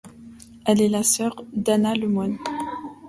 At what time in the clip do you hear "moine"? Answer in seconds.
2.07-2.37